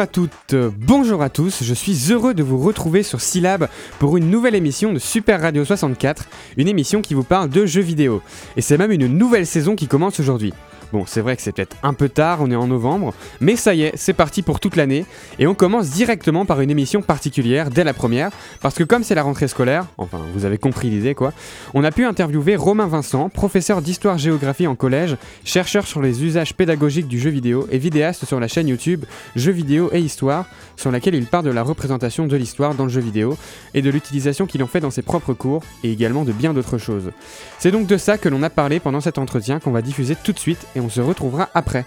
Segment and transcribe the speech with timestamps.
[0.00, 3.68] Bonjour à toutes, bonjour à tous, je suis heureux de vous retrouver sur Syllab
[3.98, 6.24] pour une nouvelle émission de Super Radio 64,
[6.56, 8.22] une émission qui vous parle de jeux vidéo.
[8.56, 10.54] Et c'est même une nouvelle saison qui commence aujourd'hui.
[10.92, 13.74] Bon, c'est vrai que c'est peut-être un peu tard, on est en novembre, mais ça
[13.74, 15.06] y est, c'est parti pour toute l'année,
[15.38, 18.30] et on commence directement par une émission particulière dès la première,
[18.60, 21.32] parce que comme c'est la rentrée scolaire, enfin vous avez compris l'idée quoi,
[21.74, 27.06] on a pu interviewer Romain Vincent, professeur d'histoire-géographie en collège, chercheur sur les usages pédagogiques
[27.06, 29.04] du jeu vidéo et vidéaste sur la chaîne YouTube
[29.36, 30.46] Jeux vidéo et histoire,
[30.76, 33.36] sur laquelle il parle de la représentation de l'histoire dans le jeu vidéo,
[33.74, 36.78] et de l'utilisation qu'il en fait dans ses propres cours, et également de bien d'autres
[36.78, 37.10] choses.
[37.58, 40.32] C'est donc de ça que l'on a parlé pendant cet entretien qu'on va diffuser tout
[40.32, 41.84] de suite, on se retrouvera après.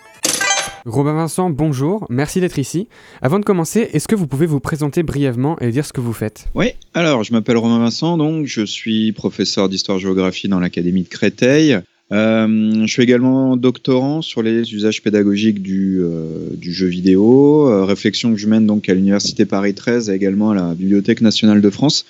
[0.85, 2.87] Robin Vincent, bonjour, merci d'être ici.
[3.21, 6.11] Avant de commencer, est-ce que vous pouvez vous présenter brièvement et dire ce que vous
[6.11, 6.47] faites?
[6.55, 11.79] Oui, alors je m'appelle Romain Vincent, donc je suis professeur d'histoire-géographie dans l'Académie de Créteil.
[12.11, 18.33] Euh, je suis également doctorant sur les usages pédagogiques du, euh, jeu vidéo, euh, réflexion
[18.33, 21.69] que je mène donc à l'Université Paris 13 et également à la Bibliothèque nationale de
[21.69, 22.05] France,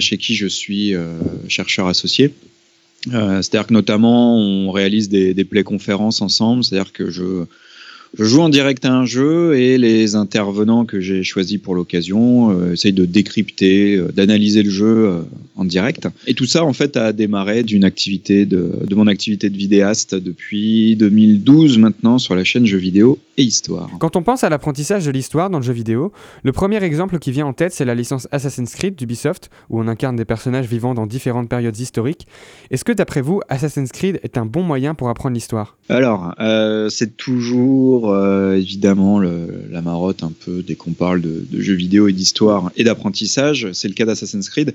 [0.00, 0.94] chez qui je suis
[1.46, 2.32] chercheur associé.
[3.12, 7.44] Euh, c'est-à-dire que notamment on réalise des, des play-conférences ensemble, c'est-à-dire que je,
[8.16, 12.50] je joue en direct à un jeu et les intervenants que j'ai choisis pour l'occasion
[12.50, 15.20] euh, essayent de décrypter, euh, d'analyser le jeu euh,
[15.56, 16.08] en direct.
[16.26, 20.14] Et tout ça en fait a démarré d'une activité de, de mon activité de vidéaste
[20.14, 23.90] depuis 2012 maintenant sur la chaîne Jeux vidéo et Histoire.
[24.00, 27.30] Quand on pense à l'apprentissage de l'histoire dans le jeu vidéo, le premier exemple qui
[27.30, 30.94] vient en tête c'est la licence Assassin's Creed d'Ubisoft, où on incarne des personnages vivant
[30.94, 32.26] dans différentes périodes historiques.
[32.70, 35.76] Est-ce que d'après vous, Assassin's Creed est un bon moyen pour apprendre l'histoire?
[35.88, 36.34] Alors,
[36.90, 42.12] c'est toujours euh, évidemment la marotte un peu dès qu'on parle de, jeux vidéo et
[42.12, 43.68] d'histoire et d'apprentissage.
[43.72, 44.74] C'est le cas d'Assassin's Creed.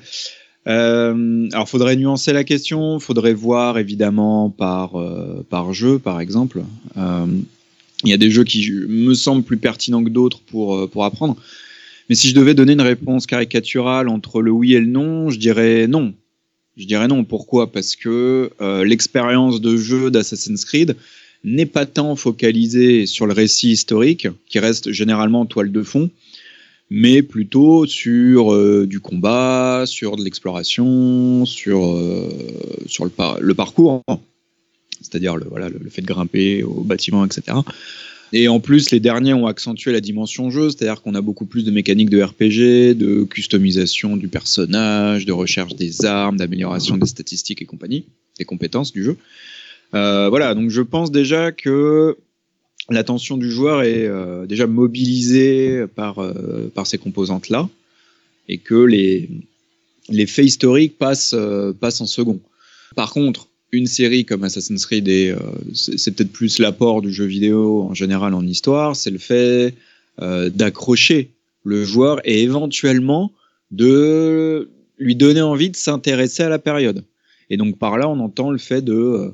[0.67, 2.99] Euh, alors, faudrait nuancer la question.
[2.99, 6.61] Faudrait voir évidemment par euh, par jeu, par exemple.
[6.95, 11.37] Il y a des jeux qui me semblent plus pertinents que d'autres pour pour apprendre.
[12.09, 15.39] Mais si je devais donner une réponse caricaturale entre le oui et le non, je
[15.39, 16.13] dirais non.
[16.75, 17.23] Je dirais non.
[17.23, 17.71] Pourquoi?
[17.71, 18.51] Parce que
[18.83, 20.95] l'expérience de jeu d'Assassin's Creed
[21.43, 26.09] n'est pas tant focalisée sur le récit historique, qui reste généralement toile de fond,
[26.89, 32.29] mais plutôt sur euh, du combat, sur de l'exploration, sur, euh,
[32.85, 34.03] sur le, par- le parcours,
[35.01, 37.57] c'est-à-dire le, voilà, le fait de grimper au bâtiment, etc.
[38.35, 41.63] Et en plus, les derniers ont accentué la dimension jeu, c'est-à-dire qu'on a beaucoup plus
[41.63, 47.61] de mécaniques de RPG, de customisation du personnage, de recherche des armes, d'amélioration des statistiques
[47.61, 48.05] et compagnie,
[48.39, 49.17] des compétences du jeu.
[49.93, 52.17] Euh, voilà, donc je pense déjà que
[52.89, 57.69] l'attention du joueur est euh, déjà mobilisée par, euh, par ces composantes-là
[58.47, 59.29] et que les,
[60.09, 62.39] les faits historiques passent, euh, passent en second.
[62.95, 65.35] Par contre, une série comme Assassin's Creed, euh,
[65.73, 69.75] c'est peut-être plus l'apport du jeu vidéo en général en histoire, c'est le fait
[70.19, 71.31] d'accrocher
[71.63, 73.31] le joueur et éventuellement
[73.71, 77.03] de lui donner envie de s'intéresser à la période.
[77.49, 79.33] Et donc par là, on entend le fait de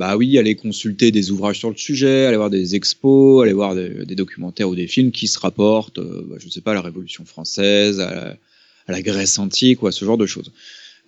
[0.00, 3.74] bah oui, aller consulter des ouvrages sur le sujet, aller voir des expos, aller voir
[3.74, 6.74] des, documentaires ou des films qui se rapportent, euh, bah, je ne sais pas, à
[6.74, 8.38] la Révolution française, à
[8.88, 10.52] la, Grèce antique ou à ce genre de choses.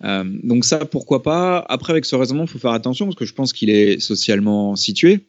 [0.03, 1.65] Euh, donc ça, pourquoi pas?
[1.69, 4.75] Après, avec ce raisonnement, il faut faire attention parce que je pense qu'il est socialement
[4.75, 5.21] situé.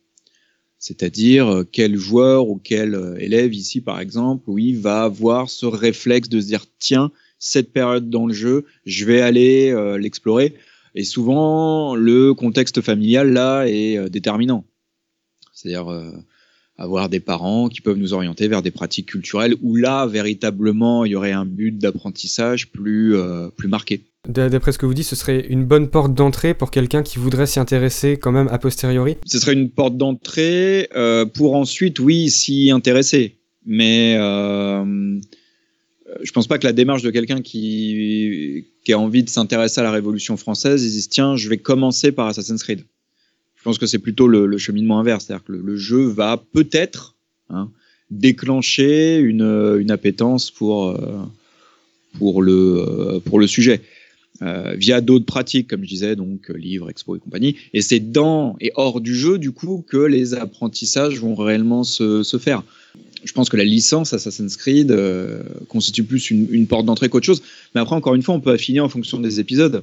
[0.78, 6.28] C'est-à-dire euh, quel joueur ou quel élève ici, par exemple, oui, va avoir ce réflexe
[6.28, 10.54] de se dire tiens, cette période dans le jeu, je vais aller l'explorer.
[10.94, 14.64] Et souvent, le contexte familial là est euh, déterminant.
[15.52, 16.12] C'est-à-dire euh,
[16.76, 21.12] avoir des parents qui peuvent nous orienter vers des pratiques culturelles où là, véritablement, il
[21.12, 24.02] y aurait un but d'apprentissage plus euh, plus marqué.
[24.28, 27.46] D'après ce que vous dites, ce serait une bonne porte d'entrée pour quelqu'un qui voudrait
[27.46, 29.16] s'y intéresser quand même a posteriori?
[29.26, 33.36] Ce serait une porte d'entrée euh, pour ensuite, oui, s'y intéresser.
[33.66, 34.16] Mais
[36.22, 39.84] je pense pas que la démarche de quelqu'un qui, qui a envie de s'intéresser à
[39.84, 42.84] la Révolution française, il se tiens, je vais commencer par Assassin's Creed.
[43.56, 47.14] Je pense que c'est plutôt le, cheminement inverse, c'est-à-dire que le, jeu va peut-être
[47.48, 47.70] hein,
[48.10, 51.22] déclencher une, une appétence pour euh,
[52.18, 53.80] pour le euh, pour le sujet.
[54.42, 57.56] Euh, via d'autres pratiques, comme je disais, donc livres, expos et compagnie.
[57.72, 62.24] Et c'est dans et hors du jeu, du coup, que les apprentissages vont réellement se,
[62.24, 62.64] se faire.
[63.24, 67.42] Je pense que la licence Assassin's Creed euh, constitue plus une, porte d'entrée qu'autre chose.
[67.74, 69.82] Mais après, encore une fois, on peut affiner en fonction des épisodes.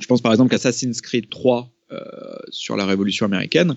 [0.00, 2.00] Je pense par exemple qu'Assassin's Creed 3 euh,
[2.50, 3.76] sur la Révolution américaine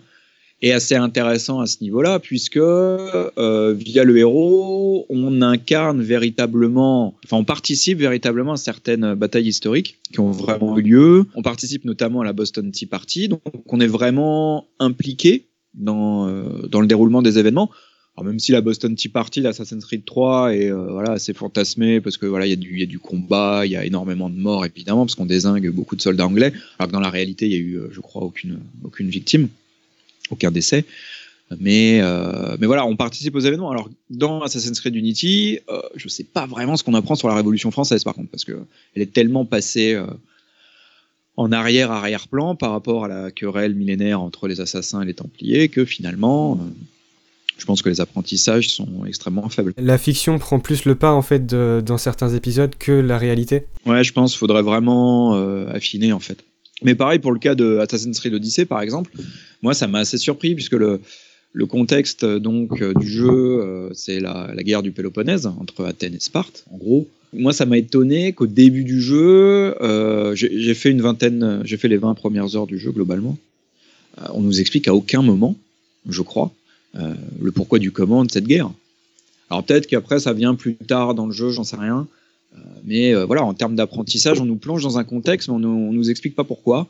[0.61, 7.35] est assez intéressant à ce niveau-là, puisque euh, via le héros, on incarne véritablement, enfin
[7.35, 11.25] on participe véritablement à certaines batailles historiques qui ont vraiment eu lieu.
[11.35, 16.25] On participe notamment à la Boston Tea Party, donc on est vraiment impliqué dans,
[16.69, 17.69] dans le déroulement des événements.
[18.15, 21.99] Alors même si la Boston Tea Party, l'Assassin's Creed 3 est euh, voilà assez fantasmé
[21.99, 25.05] parce que voilà il y a du combat, il y a énormément de morts évidemment
[25.05, 27.59] parce qu'on désingue beaucoup de soldats anglais, alors que dans la réalité il y a
[27.59, 29.49] eu euh, je crois aucune aucune victime,
[30.29, 30.85] aucun décès.
[31.59, 33.69] Mais euh, mais voilà on participe aux événements.
[33.69, 37.35] Alors dans Assassin's Creed Unity, euh, je sais pas vraiment ce qu'on apprend sur la
[37.35, 38.57] Révolution française par contre parce que
[38.95, 40.01] elle est tellement passée
[41.35, 45.67] en arrière arrière-plan par rapport à la querelle millénaire entre les assassins et les Templiers
[45.67, 46.59] que finalement
[47.57, 49.73] je pense que les apprentissages sont extrêmement faibles.
[49.77, 53.63] La fiction prend plus le pas en fait de, dans certains épisodes que la réalité.
[53.85, 56.43] Ouais, je pense qu'il faudrait vraiment euh, affiner en fait.
[56.83, 59.11] Mais pareil pour le cas de Assassin's Creed Odyssey par exemple,
[59.61, 60.99] moi ça m'a assez surpris puisque le,
[61.53, 66.15] le contexte donc euh, du jeu euh, c'est la, la, guerre du Péloponnèse entre Athènes
[66.15, 67.07] et Sparte en gros.
[67.31, 71.87] Moi ça m'a étonné qu'au début du jeu, euh, j'ai fait une vingtaine, j'ai fait
[71.87, 73.37] les 20 premières heures du jeu globalement.
[74.19, 75.55] Euh, on nous explique à aucun moment,
[76.07, 76.64] je crois, euh,
[76.95, 78.69] le pourquoi du comment de cette guerre.
[79.49, 82.07] Alors peut-être qu'après ça vient plus tard dans le jeu, j'en sais rien.
[82.55, 85.63] Euh, mais euh, voilà, en termes d'apprentissage, on nous plonge dans un contexte, mais on,
[85.63, 86.87] on nous explique pas pourquoi.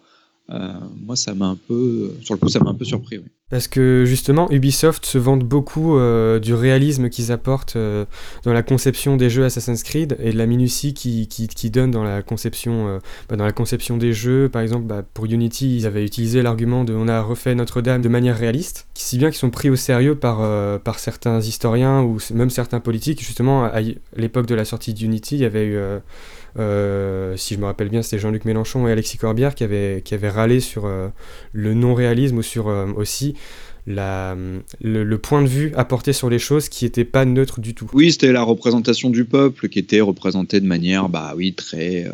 [0.52, 3.20] Euh, moi, ça m'a un peu, sur le coup, ça m'a un peu surpris.
[3.50, 8.06] Parce que justement, Ubisoft se vante beaucoup euh, du réalisme qu'ils apportent euh,
[8.44, 11.92] dans la conception des jeux Assassin's Creed et de la minutie qu'ils qui, qui donnent
[11.92, 14.50] dans la conception, bah, dans la conception des jeux.
[14.50, 18.10] Par exemple, bah, pour Unity, ils avaient utilisé l'argument de on a refait Notre-Dame de
[18.10, 22.50] manière réaliste, si bien qu'ils sont pris au sérieux par, par certains historiens ou même
[22.50, 23.22] certains politiques.
[23.22, 23.82] Justement, à
[24.16, 25.80] l'époque de la sortie d'Unity, il y avait eu
[26.58, 30.60] euh, si je me rappelle bien, c'était Jean-Luc Mélenchon et Alexis Corbière qui avaient, râlé
[30.60, 31.10] sur euh,
[31.52, 33.36] le non-réalisme ou sur euh, aussi
[33.88, 37.90] le, le, point de vue apporté sur les choses qui n'était pas neutre du tout.
[37.94, 42.06] Oui, c'était la représentation du peuple qui était représentée de manière, bah oui, très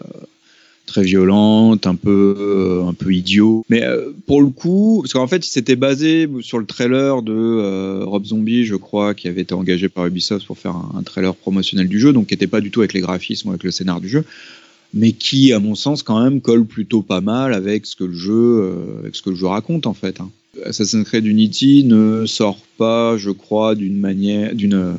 [0.91, 3.65] très violente, un peu, euh, un peu idiot.
[3.69, 7.33] Mais euh, pour le coup, parce qu'en fait, il s'était basé sur le trailer de
[7.33, 11.33] euh, Rob Zombie, je crois, qui avait été engagé par Ubisoft pour faire un, trailer
[11.33, 13.71] promotionnel du jeu, donc qui n'était pas du tout avec les graphismes ou avec le
[13.71, 14.25] scénar du jeu,
[14.93, 18.13] mais qui, à mon sens, quand même colle plutôt pas mal avec ce que le
[18.13, 20.19] jeu, avec ce que le jeu raconte en fait.
[20.19, 20.29] Hein.
[20.65, 24.95] Assassin's Creed Unity ne sort pas, je crois, d'une manière, d'une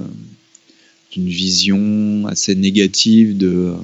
[1.12, 3.74] d'une vision assez négative de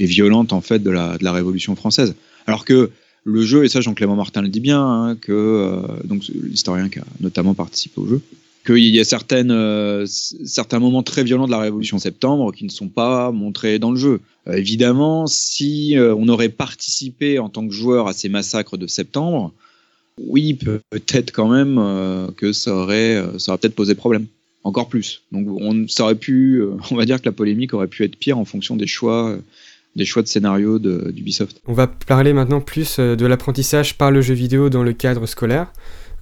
[0.00, 2.16] et violente en fait de la, Révolution française.
[2.46, 2.90] Alors que
[3.24, 6.98] le jeu, et ça Jean-Clément Martin le dit bien, hein, que euh, donc l'historien qui
[6.98, 8.20] a notamment participé au jeu,
[8.66, 12.70] qu'il y a certaines, euh, certains moments très violents de la Révolution septembre qui ne
[12.70, 14.20] sont pas montrés dans le jeu.
[14.48, 19.52] Euh, évidemment, si on aurait participé en tant que joueur à ces massacres de septembre,
[20.18, 21.76] oui, peut-être quand même
[22.36, 24.26] que ça aurait, ça aurait peut-être posé problème.
[24.62, 25.22] Encore plus.
[25.32, 28.36] Donc on, ça aurait pu, on va dire que la polémique aurait pu être pire
[28.36, 29.38] en fonction des choix
[29.96, 31.60] des choix de scénario d'Ubisoft.
[31.66, 35.26] On va parler maintenant plus euh, de l'apprentissage par le jeu vidéo dans le cadre
[35.26, 35.72] scolaire.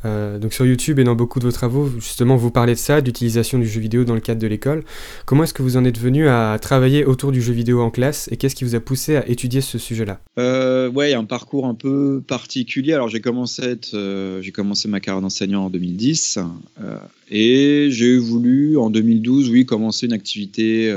[0.05, 3.01] Euh, donc sur YouTube et dans beaucoup de vos travaux, justement, vous parlez de ça,
[3.01, 4.85] d'utilisation du jeu vidéo dans le cadre de l'école.
[5.27, 8.29] Comment est-ce que vous en êtes venu à travailler autour du jeu vidéo en classe
[8.31, 10.21] et qu'est-ce qui vous a poussé à étudier ce sujet-là?
[10.39, 12.93] Euh, Ouais, il y a un parcours un peu particulier.
[12.93, 16.39] Alors j'ai commencé, euh, j'ai commencé ma carrière d'enseignant en 2010
[16.81, 16.97] euh,
[17.31, 20.95] et j'ai voulu en 2012, oui, commencer une activité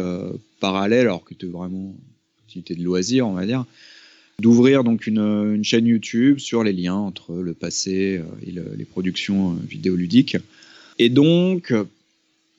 [0.59, 1.93] parallèle, alors que c'était vraiment
[2.55, 3.65] de loisir, on va dire,
[4.41, 8.85] d'ouvrir donc une, chaîne YouTube sur les liens entre le passé euh, et le, les
[8.85, 10.37] productions euh, vidéoludiques.
[10.99, 11.73] Et donc,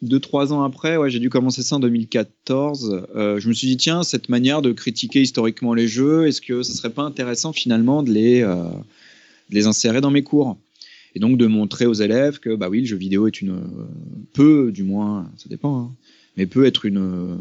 [0.01, 3.67] deux, trois ans après, ouais, j'ai dû commencer ça en 2014, euh, je me suis
[3.67, 7.53] dit, tiens, cette manière de critiquer historiquement les jeux, est-ce que ce serait pas intéressant
[7.53, 10.57] finalement de les, de les insérer dans mes cours?
[11.15, 13.61] Et donc de montrer aux élèves que bah oui le jeu vidéo est une
[14.33, 15.91] peut du moins ça dépend hein,
[16.39, 17.37] mais peut être une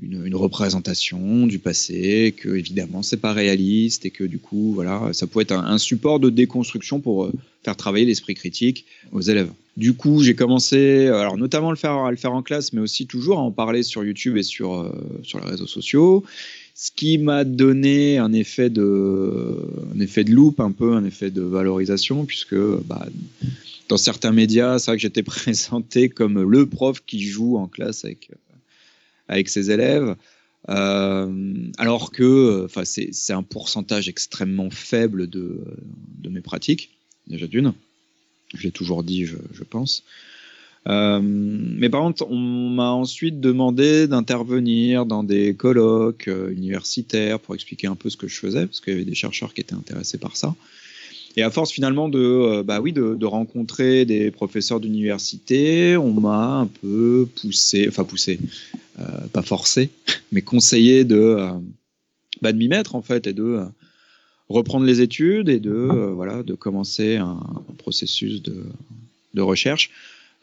[0.00, 5.26] une, représentation du passé, que évidemment c'est pas réaliste et que du coup voilà ça
[5.26, 7.32] peut être un, support de déconstruction pour euh,
[7.64, 9.50] faire travailler l'esprit critique aux élèves.
[9.76, 13.06] Du coup j'ai commencé alors notamment le faire à le faire en classe, mais aussi
[13.06, 16.24] toujours à en parler sur YouTube et sur euh, sur les réseaux sociaux.
[16.74, 19.56] Ce qui m'a donné un effet de
[19.94, 23.04] un effet de loupe, un peu un effet de valorisation, puisque bah,
[23.88, 28.04] dans certains médias, c'est vrai que j'étais présenté comme le prof qui joue en classe
[28.04, 28.30] avec
[29.28, 30.16] avec ses élèves.
[30.68, 31.30] Euh,
[31.78, 35.60] alors que enfin c'est un pourcentage extrêmement faible de,
[36.28, 36.90] mes pratiques,
[37.26, 37.72] déjà d'une.
[38.54, 40.04] Je l'ai toujours dit, je, pense.
[40.88, 47.54] Euh, mais par contre, on m'a ensuite demandé d'intervenir dans des colloques euh, universitaires pour
[47.54, 49.74] expliquer un peu ce que je faisais, parce qu'il y avait des chercheurs qui étaient
[49.74, 50.54] intéressés par ça.
[51.36, 56.66] Et à force finalement de, bah oui, de, rencontrer des professeurs d'université, on m'a un
[56.66, 58.40] peu poussé, enfin poussé,
[59.32, 59.90] pas forcé,
[60.32, 61.50] mais conseillé de, euh,
[62.42, 63.64] bah, de m'y mettre en fait et de euh,
[64.48, 67.40] reprendre les études et de, euh, voilà, de commencer un,
[67.78, 68.64] processus de,
[69.34, 69.90] de recherche.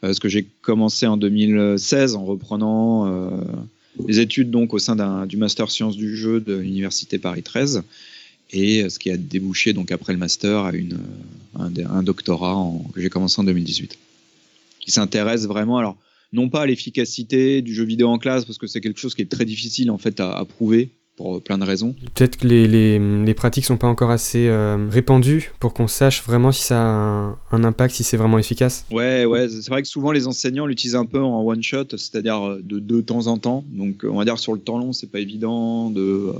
[0.02, 3.06] ce que j'ai commencé en 2016 en reprenant
[4.06, 7.82] les études donc au sein du master sciences du jeu de l'université Paris 13
[8.52, 10.98] et ce qui a débouché donc après le master à une,
[11.54, 12.56] un, doctorat
[12.94, 13.96] que j'ai commencé en 2018
[14.80, 15.96] qui s'intéresse vraiment alors
[16.32, 19.22] non pas à l'efficacité du jeu vidéo en classe parce que c'est quelque chose qui
[19.22, 21.94] est très difficile en fait à, prouver pour plein de raisons.
[22.14, 26.22] Peut-être que les, les, les, pratiques sont pas encore assez euh, répandues pour qu'on sache
[26.22, 28.84] vraiment si ça a un, impact, si c'est vraiment efficace.
[28.90, 32.46] Ouais, ouais, c'est vrai que souvent les enseignants l'utilisent un peu en one shot, c'est-à-dire
[32.46, 33.64] euh, de, de temps en temps.
[33.70, 36.32] Donc on va dire sur le temps long, c'est pas évident de, euh,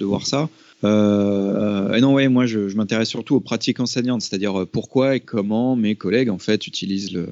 [0.00, 0.48] de voir ça.
[0.82, 5.20] Euh, et non, ouais, moi je, je m'intéresse surtout aux pratiques enseignantes, c'est-à-dire pourquoi et
[5.20, 7.28] comment mes collègues en fait utilisent le,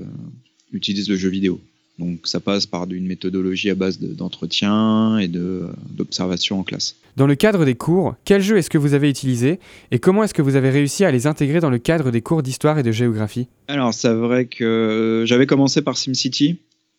[0.75, 1.61] utilisent le jeu vidéo.
[1.99, 6.97] Donc ça passe par une méthodologie à base d'entretien et d'observation en classe.
[7.16, 9.61] Dans le cadre des cours, quel jeu est-ce que vous avez utilisé
[9.93, 12.43] et comment est-ce que vous avez réussi à les intégrer dans le cadre des cours
[12.43, 13.47] d'histoire et de géographie?
[13.69, 16.57] Alors c'est vrai que j'avais commencé par SimCity,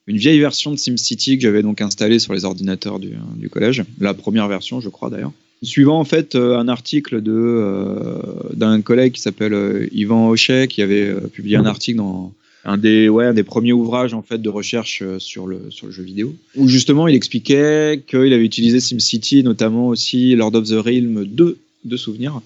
[0.08, 4.14] une vieille version de SimCity que j'avais donc installée sur les ordinateurs du, collège, la
[4.14, 5.34] première version je crois d'ailleurs.
[5.62, 8.20] Suivant en fait euh, un article de euh,
[8.54, 12.34] d'un collègue qui s'appelle euh, Yvan Hochet qui avait publié un article dans
[12.66, 15.94] un des, ouais, des premiers ouvrages en fait de recherche euh, sur le, sur le
[15.94, 20.74] jeu vidéo, où justement il expliquait qu'il avait utilisé SimCity, notamment aussi Lord of the
[20.74, 22.42] Realm 2 de souvenirs.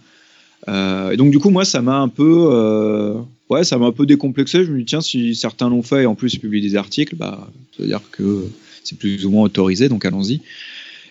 [0.67, 3.15] Euh, et donc du coup moi ça m'a un peu, euh,
[3.49, 4.65] ouais, ça m'a un peu décomplexé.
[4.65, 7.15] Je me dis tiens si certains l'ont fait et en plus ils publient des articles,
[7.15, 8.45] bah ça veut dire que
[8.83, 10.41] c'est plus ou moins autorisé, donc allons-y.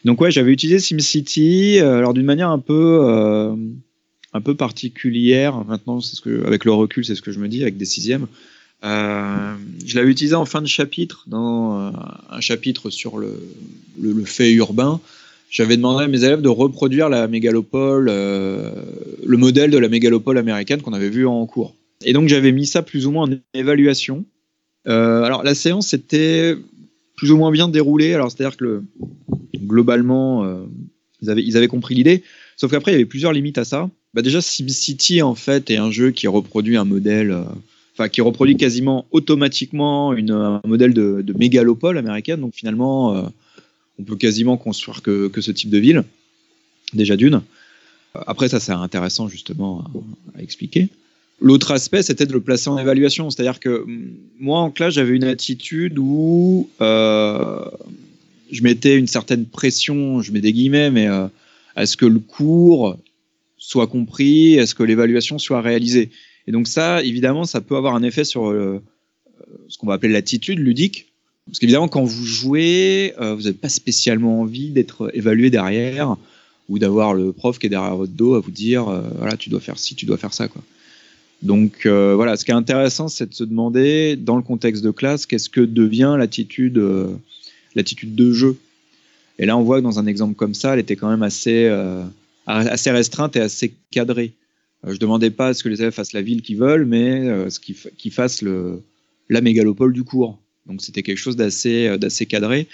[0.04, 3.00] Donc ouais, j'avais utilisé SimCity, alors d'une manière un peu,
[4.32, 5.64] un peu particulière.
[5.64, 7.84] Maintenant, c'est ce que, avec le recul, c'est ce que je me dis avec des
[7.84, 8.26] sixièmes.
[8.84, 9.54] Euh,
[9.84, 11.90] je l'avais utilisé en fin de chapitre, dans euh,
[12.30, 13.34] un chapitre sur le,
[14.24, 15.00] fait urbain.
[15.50, 18.70] J'avais demandé à mes élèves de reproduire la mégalopole, euh,
[19.24, 21.74] le modèle de la mégalopole américaine qu'on avait vu en cours.
[22.04, 24.24] Et donc j'avais mis ça plus ou moins en évaluation.
[24.84, 26.56] Alors la séance était
[27.14, 28.14] plus ou moins bien déroulée.
[28.14, 28.84] Alors c'est-à-dire que le,
[29.54, 30.48] globalement,
[31.20, 32.22] ils, avaient, ils avaient compris l'idée.
[32.56, 33.90] Sauf qu'après il y avait plusieurs limites à ça.
[34.14, 37.36] Bah déjà SimCity en fait est un jeu qui reproduit un modèle
[38.06, 42.40] qui reproduit quasiment automatiquement un modèle de, mégalopole américaine.
[42.40, 43.22] Donc finalement, euh,
[43.98, 46.04] on peut quasiment construire que, que, ce type de ville,
[46.94, 47.42] déjà d'une.
[48.14, 49.84] Après, ça c'est intéressant justement
[50.36, 50.88] à, expliquer.
[51.40, 53.30] L'autre aspect, c'était de le placer en évaluation.
[53.30, 57.64] C'est-à-dire que mm, moi, en classe, j'avais une attitude où euh,
[58.50, 61.26] je mettais une certaine pression, je mets des guillemets, mais euh,
[61.76, 62.96] à ce que le cours
[63.56, 66.10] soit compris, à ce que l'évaluation soit réalisée.
[66.48, 68.82] Et donc ça, évidemment, ça peut avoir un effet sur euh,
[69.68, 71.12] ce qu'on va appeler l'attitude ludique.
[71.46, 76.16] Parce qu'évidemment, quand vous jouez, euh, vous n'avez pas spécialement envie d'être évalué derrière
[76.70, 79.50] ou d'avoir le prof qui est derrière votre dos à vous dire euh, voilà, tu
[79.50, 80.48] dois faire ci, tu dois faire ça.
[81.42, 85.26] Donc voilà, ce qui est intéressant, c'est de se demander, dans le contexte de classe,
[85.26, 86.82] qu'est-ce que devient l'attitude
[87.74, 88.56] l'attitude de jeu.
[89.38, 91.70] Et là, on voit que dans un exemple comme ça, elle était quand même assez,
[92.46, 94.32] assez restreinte et assez cadrée.
[94.86, 97.28] Euh, je demandais pas à ce que les élèves fassent la ville qu'ils veulent, mais
[97.28, 98.82] euh, ce qu'ils fassent le,
[99.28, 100.38] la mégalopole du cours.
[100.66, 102.68] Donc c'était quelque chose d'assez euh, d'assez cadré.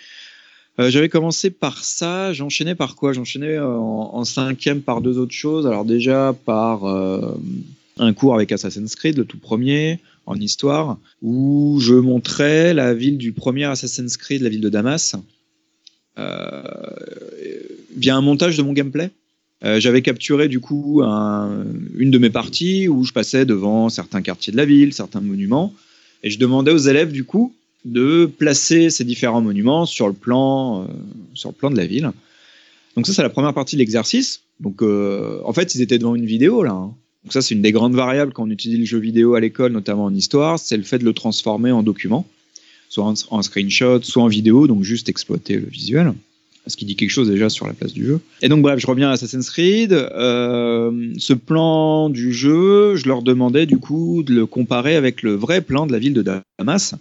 [0.76, 3.12] J'avais commencé par ça, j'enchaînais par quoi?
[3.12, 5.68] J'enchaînais en, cinquième par deux autres choses.
[5.68, 11.94] Alors déjà par un cours avec Assassin's Creed, le tout premier, en histoire, où je
[11.94, 15.14] montrais la ville du premier Assassin's Creed, la ville de Damas,
[16.16, 19.12] via un montage de mon gameplay.
[19.64, 24.52] Euh, j'avais capturé du coup une de mes parties où je passais devant certains quartiers
[24.52, 25.72] de la ville, certains monuments,
[26.22, 27.54] et je demandais aux élèves du coup
[27.84, 30.86] de placer ces différents monuments sur le plan, euh,
[31.34, 32.12] sur le plan de la ville.
[32.96, 34.40] Donc ça c'est la première partie de l'exercice.
[34.60, 36.72] Donc euh, en fait ils étaient devant une vidéo là.
[36.72, 36.94] Hein.
[37.24, 39.72] Donc ça c'est une des grandes variables quand on utilise le jeu vidéo à l'école,
[39.72, 42.26] notamment en histoire, c'est le fait de le transformer en document,
[42.88, 46.14] soit en, en screenshot, soit en vidéo, donc juste exploiter le visuel
[46.66, 48.20] ce qui dit quelque chose déjà sur la place du jeu.
[48.42, 49.92] Et donc bref, je reviens à Assassin's Creed.
[49.92, 55.34] Euh, ce plan du jeu, je leur demandais du coup de le comparer avec le
[55.34, 56.94] vrai plan de la ville de Damas,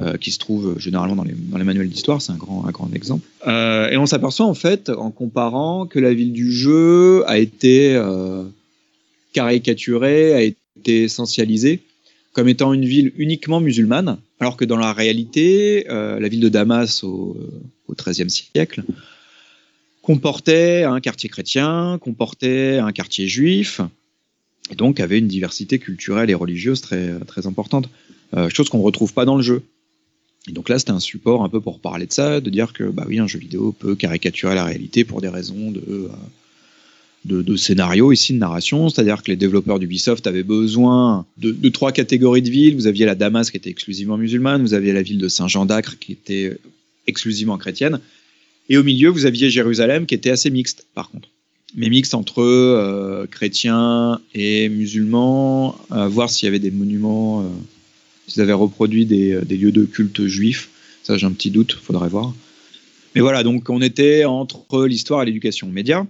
[0.00, 1.24] euh, qui se trouve généralement dans
[1.58, 3.26] les, manuels d'histoire, c'est un grand, un grand exemple.
[3.46, 7.94] Euh, et on s'aperçoit en fait, en comparant, que la ville du jeu a été
[7.94, 8.44] euh,
[9.32, 11.82] caricaturée, a été essentialisée
[12.32, 16.48] comme étant une ville uniquement musulmane, alors que dans la réalité, euh, la ville de
[16.48, 17.36] Damas au,
[17.92, 18.82] au XIIIe siècle
[20.02, 23.80] comportait un quartier chrétien, comportait un quartier juif,
[24.70, 27.88] et donc avait une diversité culturelle et religieuse très, très importante,
[28.34, 29.62] euh, chose qu'on ne retrouve pas dans le jeu.
[30.48, 32.84] Et donc là, c'était un support un peu pour parler de ça, de dire que
[32.84, 36.08] bah oui, un jeu vidéo peut caricaturer la réalité pour des raisons de, euh,
[37.24, 42.42] de, scénario ici, de narration, c'est-à-dire que les développeurs d'Ubisoft avaient besoin de, trois catégories
[42.42, 42.74] de villes.
[42.74, 45.98] Vous aviez la Damas qui était exclusivement musulmane, vous aviez la ville de Saint-Jean d'Acre
[46.00, 46.58] qui était
[47.06, 48.00] exclusivement chrétienne,
[48.68, 51.28] et au milieu, vous aviez Jérusalem qui était assez mixte, par contre.
[51.74, 57.44] Mais mixte entre euh, chrétiens et musulmans, à voir s'il y avait des monuments, euh,
[58.26, 60.68] s'ils avaient reproduit des, des, lieux de culte juifs.
[61.02, 62.34] Ça, j'ai un petit doute, faudrait voir.
[63.14, 66.06] Mais voilà, donc on était entre l'histoire et l'éducation média.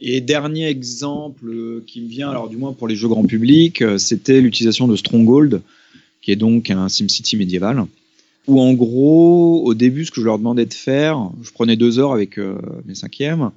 [0.00, 3.96] Et dernier exemple qui me vient, alors du moins pour les jeux grand public, euh,
[3.96, 5.62] c'était l'utilisation de Stronghold,
[6.20, 7.86] qui est donc un SimCity médiéval.
[8.46, 11.98] Où en gros, au début, ce que je leur demandais de faire, je prenais deux
[11.98, 13.50] heures avec euh, mes cinquièmes,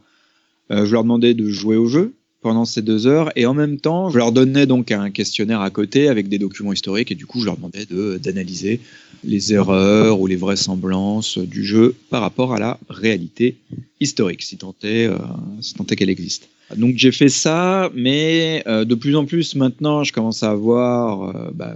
[0.71, 3.79] euh, je leur demandais de jouer au jeu, pendant ces deux heures et en même
[3.79, 7.25] temps je leur donnais donc un questionnaire à côté avec des documents historiques et du
[7.25, 7.85] coup je leur demandais
[8.19, 8.79] d'analyser
[9.23, 13.57] les erreurs ou les vraisemblances du jeu par rapport à la réalité
[13.99, 15.17] historique si tant est, euh,
[15.61, 16.47] si tant est qu'elle existe.
[16.75, 21.35] Donc j'ai fait ça, mais euh, de plus en plus maintenant, je commence à avoir,
[21.35, 21.75] euh, bah,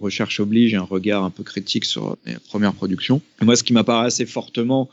[0.00, 3.20] recherche oblige, un regard un peu critique sur mes premières productions.
[3.42, 4.88] Moi, ce qui m'apparaît assez fortement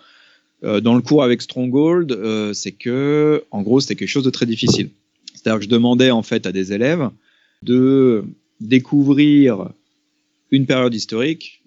[0.64, 4.90] dans le cours avec Stronghold, c'est que, en gros, c'était quelque chose de très difficile.
[5.36, 7.10] C'est-à-dire que je demandais en fait à des élèves
[7.62, 8.26] de
[8.60, 9.70] découvrir
[10.52, 11.64] une période historique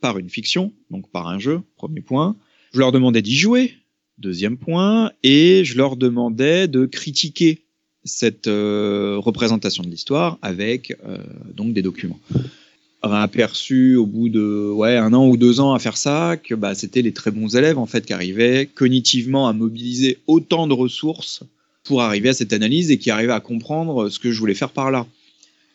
[0.00, 2.36] par une fiction, donc par un jeu, premier point.
[2.72, 3.74] Je leur demandais d'y jouer,
[4.18, 7.62] deuxième point, et je leur demandais de critiquer
[8.04, 11.18] cette euh, représentation de l'histoire avec euh,
[11.54, 12.20] donc des documents.
[13.02, 16.36] On a aperçu au bout de ouais un an ou deux ans à faire ça
[16.36, 20.66] que bah, c'était les très bons élèves en fait qui arrivaient cognitivement à mobiliser autant
[20.66, 21.44] de ressources
[21.84, 24.70] pour arriver à cette analyse et qui arrivait à comprendre ce que je voulais faire
[24.70, 25.06] par là.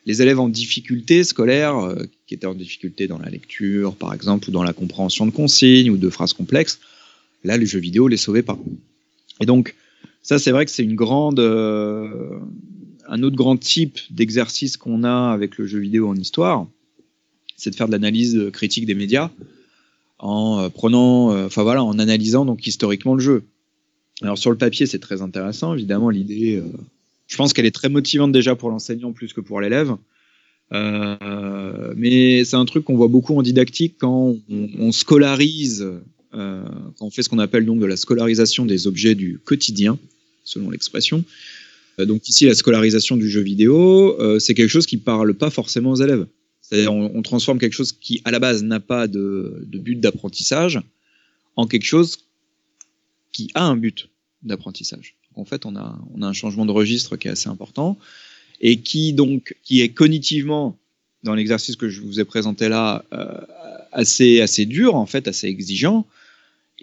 [0.05, 4.50] Les élèves en difficulté scolaire, euh, qui étaient en difficulté dans la lecture, par exemple,
[4.50, 6.79] ou dans la compréhension de consignes ou de phrases complexes,
[7.43, 8.57] là, le jeu vidéo les sauvait pas.
[9.39, 9.75] Et donc,
[10.22, 12.39] ça, c'est vrai que c'est une grande, euh,
[13.07, 16.68] un autre grand type d'exercice qu'on a avec le jeu vidéo en histoire,
[17.57, 19.29] c'est de faire de l'analyse critique des médias
[20.20, 23.44] en euh, prenant, enfin voilà, en analysant donc historiquement le jeu.
[24.22, 26.72] Alors sur le papier, c'est très intéressant, évidemment, l'idée, euh,
[27.27, 29.96] je pense qu'elle est très motivante déjà pour l'enseignant plus que pour l'élève.
[30.72, 35.85] Euh, mais c'est un truc qu'on voit beaucoup en didactique quand on, scolarise,
[36.33, 36.63] euh,
[36.98, 39.98] quand on fait ce qu'on appelle donc de la scolarisation des objets du quotidien,
[40.43, 41.24] selon l'expression.
[42.00, 46.01] donc ici, la scolarisation du jeu vidéo, c'est quelque chose qui parle pas forcément aux
[46.01, 46.25] élèves.
[46.63, 50.79] C'est-à-dire on, transforme quelque chose qui à la base n'a pas de, but d'apprentissage
[51.55, 52.17] en quelque chose
[53.31, 54.09] qui a un but
[54.41, 55.15] d'apprentissage.
[55.35, 58.00] En fait, on a, on a un changement de registre qui est assez important
[58.61, 60.77] et qui donc qui est cognitivement
[61.24, 63.41] dans l'exercice que je vous ai présenté là euh,
[63.91, 66.07] assez assez dur en fait, assez exigeant.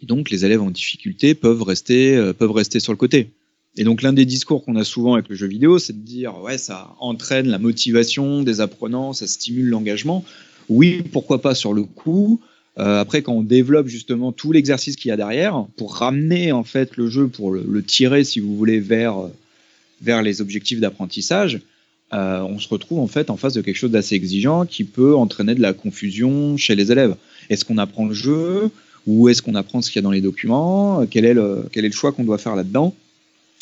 [0.01, 3.31] Et donc les élèves en difficulté peuvent rester euh, peuvent rester sur le côté.
[3.77, 6.41] Et donc l'un des discours qu'on a souvent avec le jeu vidéo, c'est de dire
[6.41, 10.25] ouais ça entraîne la motivation des apprenants, ça stimule l'engagement.
[10.69, 12.41] Oui, pourquoi pas sur le coup,
[12.79, 16.65] euh, après, quand on développe justement tout l'exercice qu'il y a derrière, pour ramener en
[16.65, 19.17] fait le jeu, pour le, tirer, si vous voulez, vers,
[20.01, 21.61] vers les objectifs d'apprentissage,
[22.13, 25.15] euh, on se retrouve en fait en face de quelque chose d'assez exigeant qui peut
[25.15, 27.17] entraîner de la confusion chez les élèves.
[27.51, 28.71] Est-ce qu'on apprend le jeu?
[29.07, 31.85] Ou est-ce qu'on apprend ce qu'il y a dans les documents quel est, le, quel
[31.85, 32.95] est le choix qu'on doit faire là-dedans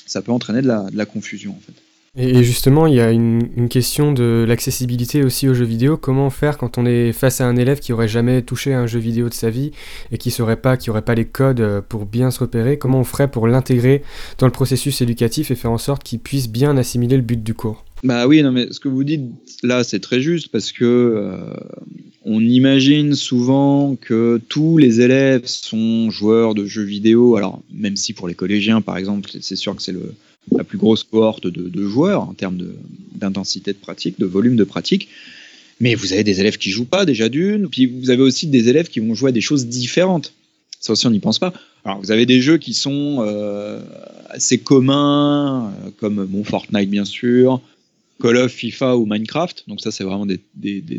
[0.06, 1.72] Ça peut entraîner de la, confusion en fait.
[2.16, 5.96] Et justement, il y a une, question de l'accessibilité aussi aux jeux vidéo.
[5.96, 8.98] Comment faire quand on est face à un élève qui aurait jamais touché un jeu
[8.98, 9.70] vidéo de sa vie
[10.10, 12.78] et qui saurait pas, qui pas les codes euh, pour bien se repérer?
[12.78, 14.02] Comment on ferait pour l'intégrer
[14.38, 17.54] dans le processus éducatif et faire en sorte qu'il puisse bien assimiler le but du
[17.54, 17.84] cours?
[18.04, 19.22] Bah oui, non mais ce que vous dites
[19.62, 21.54] là, c'est très juste parce que euh,
[22.24, 27.36] on imagine souvent que tous les élèves sont joueurs de jeux vidéo.
[27.36, 29.94] Alors même si pour les collégiens, par exemple, c'est sûr que c'est
[30.52, 32.58] la plus grosse cohorte de, joueurs en termes
[33.14, 35.08] d'intensité de, pratique, de volume de pratique.
[35.80, 38.68] Mais vous avez des élèves qui jouent pas déjà d'une, puis vous avez aussi des
[38.68, 40.32] élèves qui vont jouer à des choses différentes.
[40.80, 41.52] Ça aussi, on n'y pense pas.
[41.84, 43.80] Alors, vous avez des jeux qui sont euh,
[44.28, 47.60] assez communs, euh, comme bon, Fortnite bien sûr,
[48.20, 49.64] Call of, FIFA ou Minecraft.
[49.68, 50.40] Donc ça, c'est vraiment des,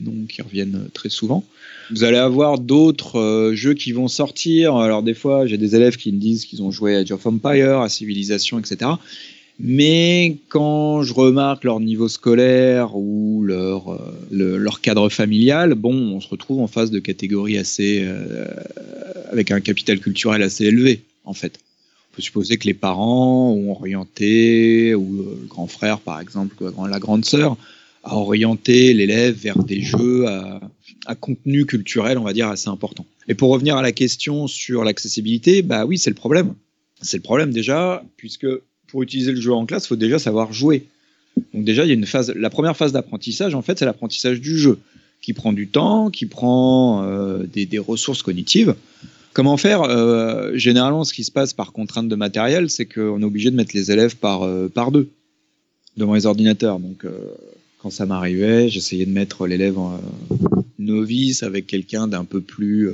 [0.02, 1.44] noms qui reviennent très souvent.
[1.92, 4.76] Vous allez avoir d'autres euh, jeux qui vont sortir.
[4.76, 7.26] Alors des fois, j'ai des élèves qui me disent qu'ils ont joué à Age of
[7.26, 8.92] Empire, à Civilization, etc.
[9.62, 16.22] Mais quand je remarque leur niveau scolaire ou leur, euh, leur cadre familial, bon, on
[16.22, 18.02] se retrouve en face de catégories assez.
[18.04, 18.46] Euh,
[19.32, 21.60] avec un capital culturel assez élevé, en fait.
[22.20, 27.26] Supposer que les parents ont orienté, ou euh, le grand frère, par exemple, la grande
[27.26, 27.58] sœur,
[28.04, 30.60] a orienté l'élève vers des jeux à,
[31.06, 33.06] à, contenu culturel, on va dire, assez important.
[33.28, 36.54] Et pour revenir à la question sur l'accessibilité, bah oui, c'est le problème.
[37.02, 38.48] C'est le problème déjà, puisque
[38.88, 40.88] pour utiliser le jeu en classe, il faut déjà savoir jouer.
[41.54, 42.34] Donc déjà, il y a une phase.
[42.36, 44.80] La première phase d'apprentissage, en fait, c'est l'apprentissage du jeu,
[45.22, 48.76] qui prend du temps, qui prend euh, des, ressources cognitives.
[49.40, 53.24] Comment faire euh, Généralement, ce qui se passe par contrainte de matériel, c'est qu'on est
[53.24, 55.12] obligé de mettre les élèves par, euh, par deux
[55.96, 56.78] devant les ordinateurs.
[56.78, 57.06] Donc,
[57.82, 59.78] quand ça m'arrivait, j'essayais de mettre l'élève
[60.78, 62.90] novice avec quelqu'un d'un peu plus,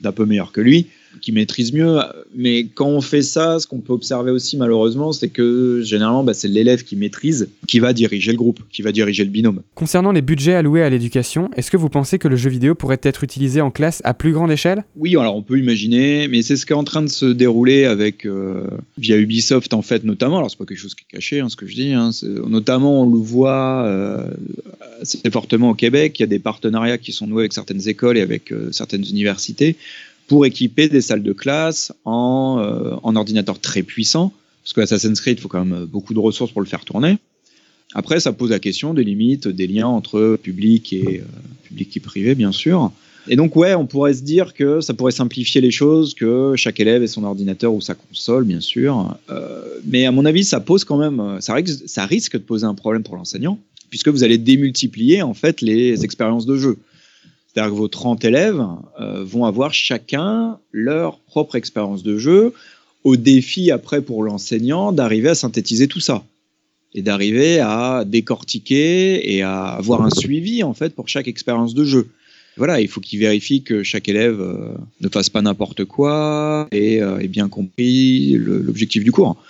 [0.00, 0.86] d'un peu meilleur que lui
[1.20, 1.98] qui maîtrise mieux.
[2.34, 6.34] Mais quand on fait ça, ce qu'on peut observer aussi malheureusement, c'est que généralement, bah,
[6.34, 9.62] c'est l'élève qui maîtrise qui va diriger le groupe, qui va diriger le binôme.
[9.74, 13.00] Concernant les budgets alloués à l'éducation, est-ce que vous pensez que le jeu vidéo pourrait
[13.02, 14.84] être utilisé en classe à plus grande échelle?
[14.96, 17.84] Oui, alors on peut imaginer, mais c'est ce qui est en train de se dérouler
[17.84, 18.66] avec euh,
[18.98, 20.38] via Ubisoft en fait notamment.
[20.38, 21.92] Alors c'est pas quelque chose qui est caché, hein, ce que je dis.
[21.92, 22.10] Hein,
[22.48, 24.28] notamment, on le voit euh,
[25.00, 26.18] assez fortement au Québec.
[26.18, 29.04] Il y a des partenariats qui sont noués avec certaines écoles et avec euh, certaines
[29.04, 29.76] universités
[30.26, 35.20] pour équiper des salles de classe en, euh, en ordinateur très puissant, parce que Assassin's
[35.20, 37.18] Creed, il faut quand même beaucoup de ressources pour le faire tourner.
[37.94, 41.24] Après, ça pose la question des limites, des liens entre public et, euh,
[41.64, 42.90] public et privé, bien sûr.
[43.28, 46.78] Et donc, ouais, on pourrait se dire que ça pourrait simplifier les choses, que chaque
[46.78, 49.16] élève ait son ordinateur ou sa console, bien sûr.
[49.30, 52.74] Euh, mais à mon avis, ça pose quand même, risque, ça risque de poser un
[52.74, 53.58] problème pour l'enseignant,
[53.90, 56.76] puisque vous allez démultiplier en fait les expériences de jeu.
[57.56, 58.62] C'est-à-dire que vos 30 élèves
[59.00, 62.52] euh, vont avoir chacun leur propre expérience de jeu,
[63.02, 66.22] au défi après pour l'enseignant d'arriver à synthétiser tout ça
[66.92, 71.84] et d'arriver à décortiquer et à avoir un suivi en fait pour chaque expérience de
[71.84, 72.08] jeu.
[72.58, 77.00] Voilà, il faut qu'il vérifie que chaque élève euh, ne fasse pas n'importe quoi et
[77.00, 79.42] euh, ait bien compris l'objectif du cours.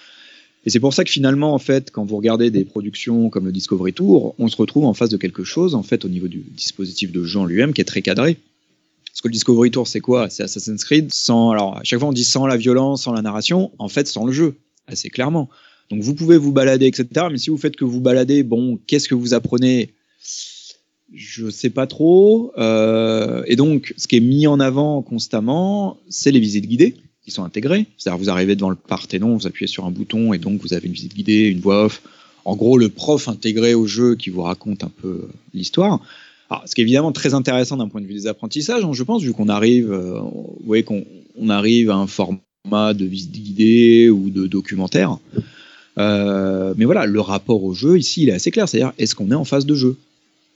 [0.66, 3.52] Et c'est pour ça que finalement, en fait, quand vous regardez des productions comme le
[3.52, 6.38] Discovery Tour, on se retrouve en face de quelque chose, en fait, au niveau du
[6.38, 8.36] dispositif de jeu en lui-même, qui est très cadré.
[9.12, 10.28] Parce que le Discovery Tour, c'est quoi?
[10.28, 11.52] C'est Assassin's Creed sans.
[11.52, 14.26] Alors, à chaque fois, on dit sans la violence, sans la narration, en fait, sans
[14.26, 14.56] le jeu,
[14.88, 15.48] assez clairement.
[15.88, 17.28] Donc, vous pouvez vous balader, etc.
[17.30, 19.94] Mais si vous faites que vous baladez, bon, qu'est-ce que vous apprenez?
[21.14, 22.52] Je sais pas trop.
[22.58, 27.32] Euh, et donc, ce qui est mis en avant constamment, c'est les visites guidées qui
[27.32, 27.86] sont intégrés.
[27.98, 30.86] C'est-à-dire vous arrivez devant le Parthénon, vous appuyez sur un bouton et donc vous avez
[30.86, 32.00] une visite guidée, une voix off.
[32.44, 36.00] En gros, le prof intégré au jeu qui vous raconte un peu euh, l'histoire.
[36.66, 39.22] ce qui est évidemment très intéressant d'un point de vue des apprentissages, hein, je pense,
[39.22, 41.04] vu qu'on arrive, euh, vous voyez qu'on
[41.36, 45.18] on arrive à un format de visite guidée ou de documentaire.
[45.98, 48.68] Euh, mais voilà, le rapport au jeu ici, il est assez clair.
[48.68, 49.96] C'est-à-dire, est-ce qu'on est en phase de jeu?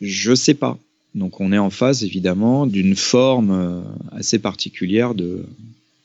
[0.00, 0.78] Je sais pas.
[1.16, 5.44] Donc, on est en phase évidemment d'une forme assez particulière de,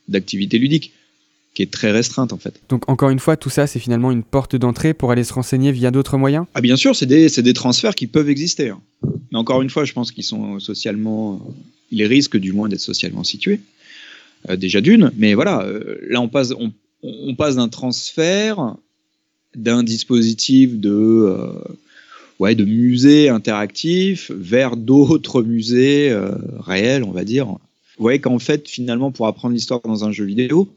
[0.07, 0.93] d'activité ludique
[1.55, 2.59] qui est très restreinte en fait.
[2.69, 5.71] Donc encore une fois, tout ça, c'est finalement une porte d'entrée pour aller se renseigner
[5.71, 6.45] via d'autres moyens?
[6.53, 8.69] Ah bien sûr, c'est des, des, transferts qui peuvent exister.
[8.69, 8.81] Hein.
[9.31, 11.41] Mais encore une fois, je pense qu'ils sont socialement...
[11.91, 13.61] Ils risquent du moins d'être socialement situés.
[14.49, 16.71] Euh, déjà d'une, mais voilà, euh, là on passe, on,
[17.03, 18.75] on passe d'un transfert
[19.55, 21.53] d'un dispositif de, euh,
[22.39, 26.13] ouais, de musée interactif vers d'autres musées
[26.59, 27.55] réels, on va dire,
[27.97, 30.69] vous voyez qu'en fait, finalement, pour apprendre l'histoire dans un jeu vidéo,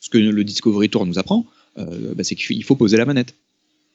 [0.00, 1.46] ce que le Discovery Tour nous apprend,
[1.78, 3.34] euh, bah, c'est qu'il faut poser la manette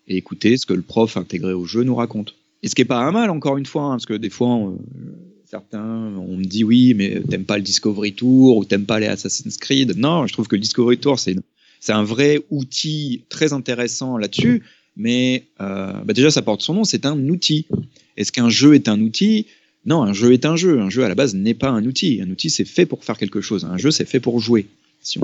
[0.07, 2.35] et écouter ce que le prof intégré au jeu nous raconte.
[2.63, 4.57] Et ce qui est pas un mal, encore une fois, hein, parce que des fois,
[4.57, 4.77] euh,
[5.45, 9.07] certains, on me dit oui, mais t'aimes pas le Discovery Tour ou t'aimes pas les
[9.07, 9.97] Assassin's Creed.
[9.97, 11.35] Non, je trouve que le Discovery Tour, c'est
[11.79, 14.61] c'est un vrai outil très intéressant là-dessus,
[14.95, 17.65] mais euh, bah déjà, ça porte son nom, c'est un outil.
[18.17, 19.47] Est-ce qu'un jeu est un outil?
[19.85, 20.79] Non, un jeu est un jeu.
[20.79, 22.21] Un jeu, à la base, n'est pas un outil.
[22.21, 23.65] Un outil, c'est fait pour faire quelque chose.
[23.65, 24.67] Un jeu, c'est fait pour jouer.
[25.01, 25.19] Si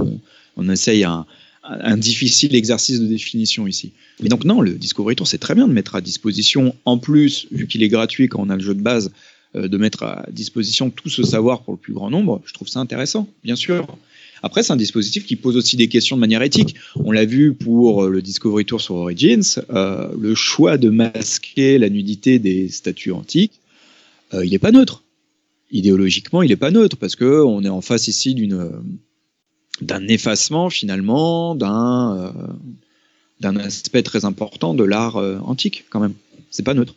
[0.56, 1.26] on, essaye un,
[1.64, 3.92] un, difficile exercice de définition ici.
[4.22, 7.48] Mais donc, non, le Discovery Tour, c'est très bien de mettre à disposition, en plus,
[7.52, 9.12] vu qu'il est gratuit quand on a le jeu de base,
[9.56, 12.42] euh, de mettre à disposition tout ce savoir pour le plus grand nombre.
[12.46, 13.86] Je trouve ça intéressant, bien sûr.
[14.42, 16.76] Après, c'est un dispositif qui pose aussi des questions de manière éthique.
[16.96, 21.78] On l'a vu pour euh, le Discovery Tour sur Origins, euh, le choix de masquer
[21.78, 23.60] la nudité des statues antiques
[24.34, 25.04] euh, il n'est pas neutre.
[25.72, 28.72] Idéologiquement, il n'est pas neutre parce que on est en face ici d'une
[29.82, 32.54] d'un effacement finalement d'un euh,
[33.40, 36.14] d'un aspect très important de l'art euh, antique quand même.
[36.50, 36.96] C'est pas neutre.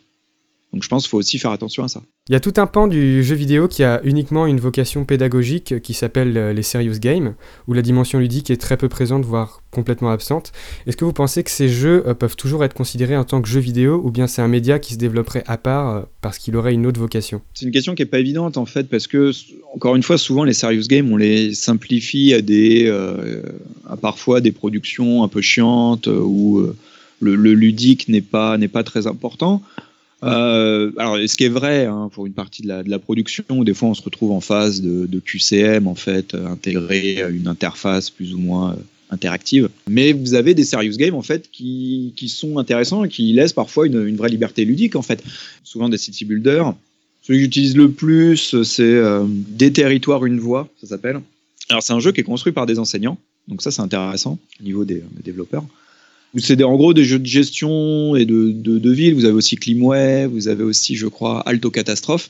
[0.73, 2.01] Donc je pense qu'il faut aussi faire attention à ça.
[2.29, 5.81] Il y a tout un pan du jeu vidéo qui a uniquement une vocation pédagogique
[5.81, 7.35] qui s'appelle euh, les serious games,
[7.67, 10.53] où la dimension ludique est très peu présente, voire complètement absente.
[10.87, 13.49] Est-ce que vous pensez que ces jeux euh, peuvent toujours être considérés en tant que
[13.49, 16.55] jeux vidéo, ou bien c'est un média qui se développerait à part euh, parce qu'il
[16.55, 17.41] aurait une autre vocation?
[17.53, 19.31] C'est une question qui n'est pas évidente en fait, parce que,
[19.73, 22.89] encore une fois, souvent les serious games, on les simplifie à des,
[23.89, 26.65] à parfois des productions un peu chiantes, où
[27.19, 29.61] le, le, ludique n'est pas, n'est pas très important.
[30.23, 33.89] Euh, alors, ce qui est vrai hein, pour une partie de la, production, des fois
[33.89, 38.37] on se retrouve en phase de, QCM, en fait, euh, intégrer une interface plus ou
[38.37, 38.75] moins euh,
[39.09, 39.69] interactive.
[39.89, 43.87] Mais vous avez des serious games en fait qui, sont intéressants et qui laissent parfois
[43.87, 45.23] une, vraie liberté ludique en fait.
[45.63, 46.73] Souvent des city builders.
[47.23, 51.19] Celui que j'utilise le plus, c'est euh, Des territoires, une voix, ça s'appelle.
[51.69, 54.63] Alors c'est un jeu qui est construit par des enseignants, donc ça c'est intéressant au
[54.63, 55.65] niveau des développeurs.
[56.37, 59.15] C'est en gros des jeux de gestion et de, de, ville.
[59.15, 62.29] Vous avez aussi Climway, vous avez aussi, je crois, Alto Catastrophe.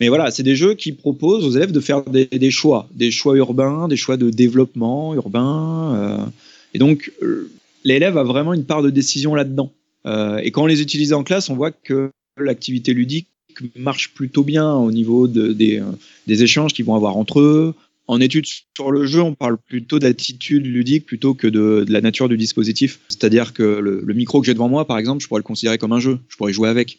[0.00, 3.36] Mais voilà, c'est des jeux qui proposent aux élèves de faire des, choix, des choix
[3.36, 5.94] urbains, des choix de développement urbain.
[5.94, 6.26] Euh,
[6.74, 7.50] et donc, euh,
[7.84, 9.72] l'élève a vraiment une part de décision là-dedans.
[10.06, 13.28] Euh, et quand on les utilise en classe, on voit que l'activité ludique
[13.76, 15.82] marche plutôt bien au niveau de, des,
[16.26, 17.74] des échanges qu'ils vont avoir entre eux.
[18.12, 18.44] En études
[18.76, 23.00] sur le jeu, on parle plutôt d'attitude ludique plutôt que de, la nature du dispositif.
[23.08, 25.92] C'est-à-dire que le, micro que j'ai devant moi, par exemple, je pourrais le considérer comme
[25.92, 26.18] un jeu.
[26.28, 26.98] Je pourrais jouer avec.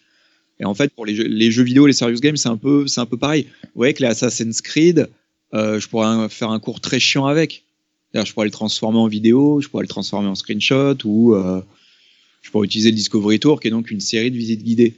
[0.59, 1.13] Et en fait, pour les
[1.51, 3.45] jeux, vidéo, les serious games, c'est un peu, c'est un peu pareil.
[3.61, 5.07] Vous voyez que les Assassin's Creed,
[5.53, 7.63] euh, je pourrais faire un cours très chiant avec.
[8.15, 11.61] Je pourrais le transformer en vidéo, je pourrais le transformer en screenshot ou euh,
[12.41, 14.95] je pourrais utiliser le Discovery Tour, qui est donc une série de visites guidées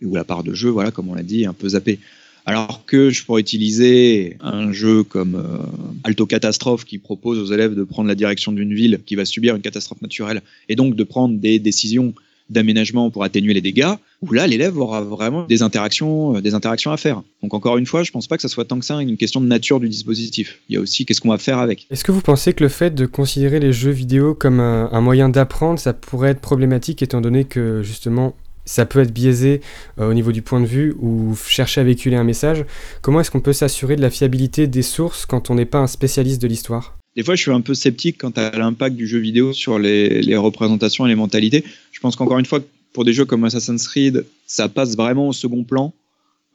[0.00, 1.98] où la part de jeu, voilà, comme on l'a dit, est un peu zappée.
[2.46, 5.58] Alors que je pourrais utiliser un jeu comme euh,
[6.04, 9.54] Alto Catastrophe qui propose aux élèves de prendre la direction d'une ville qui va subir
[9.54, 12.14] une catastrophe naturelle et donc de prendre des décisions
[12.50, 16.90] d'aménagement pour atténuer les dégâts, où là l'élève aura vraiment des interactions, euh, des interactions
[16.90, 17.22] à faire.
[17.42, 19.40] Donc encore une fois, je pense pas que ça soit tant que ça une question
[19.40, 20.58] de nature du dispositif.
[20.68, 21.86] Il y a aussi qu'est-ce qu'on va faire avec.
[21.90, 25.28] Est-ce que vous pensez que le fait de considérer les jeux vidéo comme un moyen
[25.28, 29.60] d'apprendre, ça pourrait être problématique étant donné que justement ça peut être biaisé
[29.98, 32.64] euh, au niveau du point de vue ou chercher à véhiculer un message.
[33.02, 35.86] Comment est-ce qu'on peut s'assurer de la fiabilité des sources quand on n'est pas un
[35.86, 36.96] spécialiste de l'histoire?
[37.16, 40.36] Des fois, je suis un peu sceptique quant à l'impact du jeu vidéo sur les,
[40.36, 41.64] représentations et les mentalités.
[41.90, 42.60] Je pense qu'encore une fois,
[42.92, 45.92] pour des jeux comme Assassin's Creed, ça passe vraiment au second plan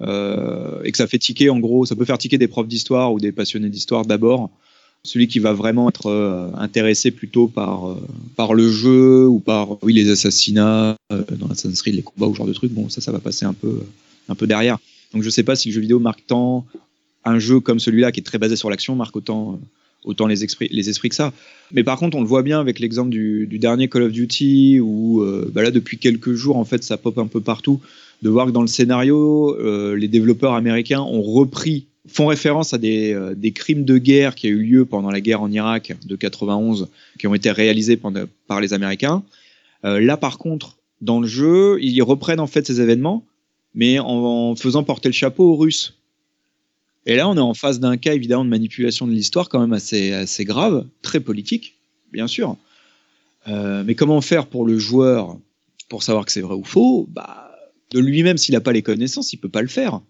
[0.01, 3.11] euh, et que ça fait tiquer, en gros, ça peut faire tiquer des profs d'histoire
[3.11, 4.49] ou des passionnés d'histoire d'abord.
[5.05, 9.83] Celui qui va vraiment être euh, intéressé plutôt par, euh, par le jeu ou par
[9.83, 12.89] oui, les assassinats euh, dans Assassin's Creed, les combats ou ce genre de trucs, bon,
[12.89, 13.81] ça, ça va passer un peu,
[14.29, 14.79] un peu derrière.
[15.13, 16.65] Donc je sais pas si le jeu vidéo marque tant
[17.23, 19.59] un jeu comme celui-là qui est très basé sur l'action marque autant
[20.05, 21.33] autant les esprits, les esprits que ça.
[21.71, 25.23] Mais par contre, on le voit bien avec l'exemple du, dernier Call of Duty, où
[25.51, 27.81] bah là, depuis quelques jours, en fait, ça pop un peu partout,
[28.21, 29.57] de voir que dans le scénario,
[29.95, 34.47] les développeurs américains ont repris, font référence à des, euh, des, crimes de guerre qui
[34.47, 36.89] a eu lieu pendant la guerre en Irak de 91,
[37.19, 37.99] qui ont été réalisés
[38.47, 39.23] par les Américains.
[39.83, 43.25] Euh, là, par contre, dans le jeu, ils reprennent en fait ces événements,
[43.73, 45.97] mais en, faisant porter le chapeau aux Russes.
[47.05, 49.73] Et là, on est en face d'un cas évidemment de manipulation de l'histoire quand même
[49.73, 51.75] assez, grave, très politique,
[52.11, 52.57] bien sûr.
[53.47, 55.37] Euh, mais comment faire pour le joueur
[55.87, 57.07] pour savoir que c'est vrai ou faux?
[57.11, 57.51] Bah,
[57.91, 60.01] De lui-même, s'il n'a pas les connaissances, il peut pas le faire.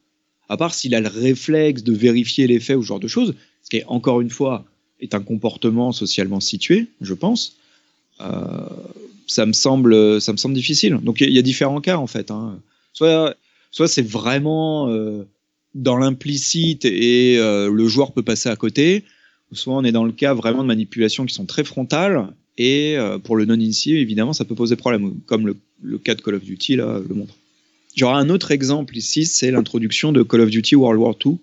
[0.49, 3.33] À part s'il a le réflexe de vérifier les faits ou ce genre de choses,
[3.63, 4.65] ce qui encore une fois
[4.99, 7.57] est un comportement socialement situé, je pense.
[8.21, 8.67] Euh,
[9.27, 10.99] ça me semble, ça me semble difficile.
[11.01, 12.31] Donc il y, a différents cas en fait.
[12.31, 12.59] Hein.
[12.93, 13.35] Soit,
[13.87, 15.23] c'est vraiment euh,
[15.73, 19.03] dans l'implicite et euh, le joueur peut passer à côté,
[19.51, 22.27] soit on est dans le cas vraiment de manipulations qui sont très frontales
[22.57, 25.45] et pour le non-initié, évidemment, ça peut poser problème, comme
[25.83, 27.35] le, cas de Call of Duty le montre.
[27.95, 31.37] J'aurai un autre exemple ici, c'est l'introduction de Call of Duty World War II.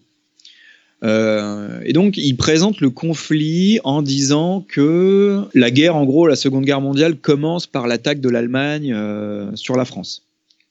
[1.02, 6.36] Euh, et donc, il présente le conflit en disant que la guerre, en gros, la
[6.36, 10.22] Seconde Guerre mondiale, commence par l'attaque de l'Allemagne euh, sur la France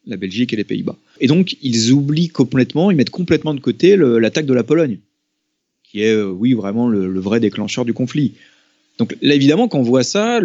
[0.07, 0.95] la Belgique et les Pays-Bas.
[1.19, 4.97] Et donc, ils oublient complètement, ils mettent complètement de côté l'attaque de la Pologne,
[5.83, 8.33] qui est, euh, oui, vraiment le, vrai déclencheur du conflit.
[8.97, 10.39] Donc là, évidemment, quand on voit ça,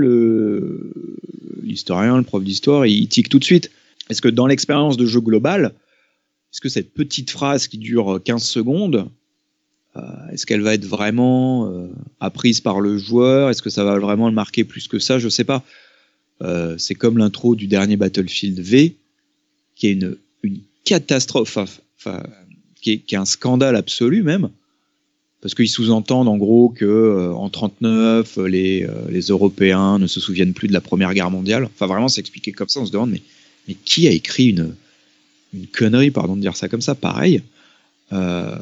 [1.63, 3.71] l'historien, le, le, prof d'histoire, il tique tout de suite.
[4.09, 5.75] Est-ce que dans l'expérience de jeu global,
[6.53, 9.09] est-ce que cette petite phrase qui dure 15 secondes,
[9.97, 10.01] euh,
[10.33, 11.89] est-ce qu'elle va être vraiment euh,
[12.21, 13.51] apprise par le joueur?
[13.51, 15.19] Est-ce que ça va vraiment le marquer plus que ça?
[15.19, 15.65] Je sais pas.
[16.43, 18.97] Euh, c'est comme l'intro du dernier Battlefield V
[19.75, 20.17] qui est une,
[20.85, 21.59] catastrophe,
[21.99, 22.23] enfin,
[22.81, 24.51] qui, est, un scandale absolu même,
[25.41, 30.21] parce qu'ils sous-entendent en gros que euh, en 39 les, euh, les Européens ne se
[30.21, 31.65] souviennent plus de la Première Guerre mondiale.
[31.65, 33.23] Enfin vraiment, c'est expliqué comme ça, on se demande mais
[33.69, 34.75] mais qui a écrit une
[35.57, 37.43] une connerie, pardon de dire ça comme ça, pareil.
[38.13, 38.55] Euh,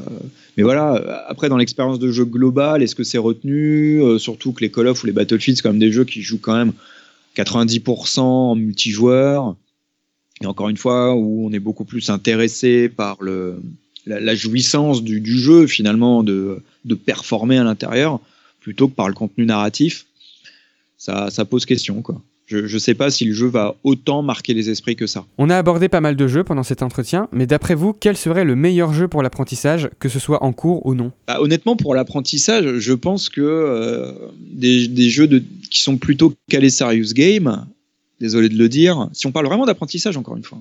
[0.57, 4.61] mais voilà, après dans l'expérience de jeu global, est-ce que c'est retenu euh, Surtout que
[4.61, 6.73] les Call of ou les Battlefield, c'est quand même des jeux qui jouent quand même
[7.37, 9.57] 90% en multijoueur.
[10.41, 13.61] Et encore une fois, où on est beaucoup plus intéressé par le,
[14.07, 18.21] la, jouissance du, jeu, finalement, de, de performer à l'intérieur,
[18.61, 20.07] plutôt que par le contenu narratif,
[20.97, 22.21] ça pose question, quoi.
[22.47, 25.25] Je ne sais pas si le jeu va autant marquer les esprits que ça.
[25.39, 28.45] On a abordé pas mal de jeux pendant cet entretien, mais d'après vous, quel serait
[28.45, 31.11] le meilleur jeu pour l'apprentissage, que ce soit en cours ou non?
[31.27, 36.35] Bah, Honnêtement, pour l'apprentissage, je pense que euh, des, des, jeux de, qui sont plutôt
[36.51, 37.67] calés serious game,
[38.21, 40.61] désolé de le dire, si on parle vraiment d'apprentissage, encore une fois,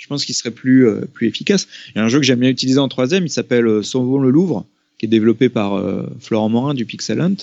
[0.00, 1.68] je pense qu'il serait plus, euh, plus efficace.
[1.90, 4.18] Il y a un jeu que j'aime bien utiliser en troisième, il s'appelle euh, Sauvons
[4.18, 4.64] le Louvre,
[4.98, 7.36] qui est développé par euh, Florent Morin du Pixel Hunt,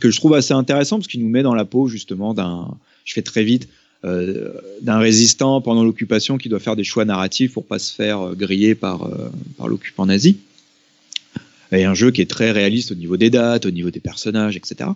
[0.00, 2.68] que je trouve assez intéressant parce qu'il nous met dans la peau justement d'un,
[3.10, 3.68] je fais très vite,
[4.02, 8.74] d'un résistant pendant l'occupation qui doit faire des choix narratifs pour pas se faire griller
[8.74, 9.10] par,
[9.58, 10.38] par l'occupant nazi.
[11.72, 14.56] Et un jeu qui est très réaliste au niveau des dates, au niveau des personnages,
[14.56, 14.90] etc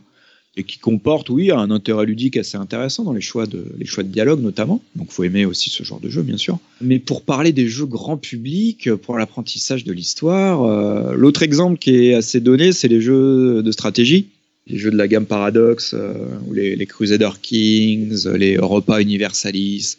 [0.56, 4.04] et qui comporte, oui, un intérêt ludique assez intéressant dans les choix de, les choix
[4.04, 4.80] de dialogue notamment.
[4.94, 6.58] Donc, faut aimer aussi ce genre de jeu, bien sûr.
[6.80, 12.06] Mais pour parler des jeux grand public, pour l'apprentissage de l'histoire, euh, l'autre exemple qui
[12.06, 14.28] est assez donné, c'est les jeux de stratégie,
[14.66, 16.14] les jeux de la gamme Paradox, euh,
[16.46, 19.96] ou les, les, Crusader Kings, les Europa Universalis.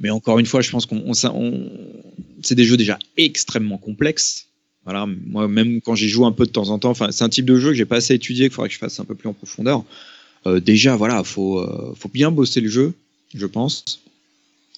[0.00, 1.12] Mais encore une fois, je pense qu'on,
[2.42, 4.46] c'est des jeux déjà extrêmement complexes
[4.84, 7.28] voilà, moi même quand j'y joue un peu de temps en temps, enfin c'est un
[7.28, 9.14] type de jeu que j'ai pas assez étudié, qu'il faudrait que je fasse un peu
[9.14, 9.84] plus en profondeur.
[10.46, 12.92] Euh, déjà voilà, faut euh, faut bien bosser le jeu,
[13.34, 14.00] je pense.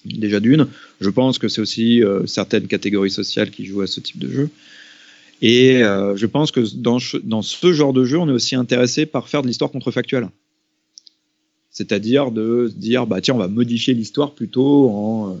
[0.05, 0.67] Déjà d'une,
[1.01, 4.29] je pense que c'est aussi euh, certaines catégories sociales qui jouent à ce type de
[4.29, 4.49] jeu.
[5.47, 9.29] Et je pense que dans, dans ce genre de jeu, on est aussi intéressé par
[9.29, 10.29] faire de l'histoire contrefactuelle.
[11.69, 15.37] C'est-à-dire de se dire, bah tiens, on va modifier l'histoire plutôt en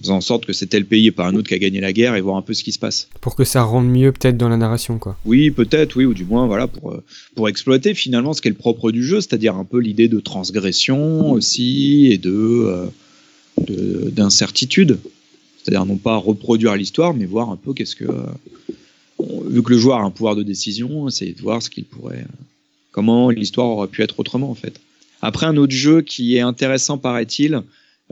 [0.00, 1.92] faisant en sorte que c'est tel pays et pas un autre qui a gagné la
[1.92, 3.08] guerre et voir un peu ce qui se passe.
[3.20, 5.16] Pour que ça rende mieux peut-être dans la narration, quoi.
[5.24, 7.02] Oui, peut-être, oui, ou du moins, voilà, pour, euh,
[7.34, 10.20] pour exploiter finalement ce qui est le propre du jeu, c'est-à-dire un peu l'idée de
[10.20, 12.90] transgression aussi et de,
[13.68, 14.98] euh, d'incertitude.
[15.62, 18.06] C'est-à-dire non pas reproduire l'histoire, mais voir un peu qu'est-ce que.
[19.48, 22.24] Vu que le joueur a un pouvoir de décision, c'est de voir ce qu'il pourrait.
[22.92, 24.80] comment l'histoire aurait pu être autrement, en fait.
[25.22, 27.62] Après, un autre jeu qui est intéressant, paraît-il,